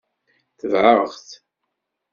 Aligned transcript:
Tebɛeɣ-t. 0.59 1.29